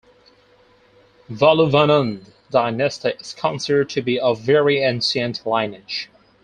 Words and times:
Valluvanad 1.29 2.31
Dynasty 2.49 3.09
is 3.19 3.35
considered 3.35 3.89
to 3.91 4.01
be 4.01 4.19
of 4.19 4.39
very 4.41 4.79
ancient 4.81 5.45
lineage. 5.45 6.09